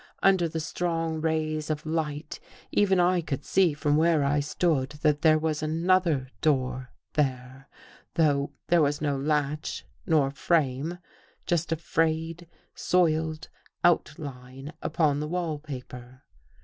Under 0.23 0.47
the 0.49 0.59
strong 0.59 1.21
rays 1.21 1.69
of 1.69 1.85
light, 1.85 2.39
even 2.71 2.99
I 2.99 3.21
could 3.21 3.45
see 3.45 3.75
from 3.75 3.97
where 3.97 4.23
I 4.23 4.39
stood 4.39 4.93
that 5.03 5.21
there 5.21 5.37
was 5.37 5.61
another 5.61 6.29
door 6.41 6.89
there, 7.13 7.69
though 8.15 8.51
there 8.69 8.81
was 8.81 8.99
no 8.99 9.15
latch 9.15 9.85
nor 10.07 10.31
frame— 10.31 10.97
just 11.45 11.71
a 11.71 11.75
frayed, 11.75 12.47
soiled 12.73 13.49
outline 13.83 14.73
upon 14.81 15.19
the 15.19 15.27
wall 15.27 15.59
paper. 15.59 16.23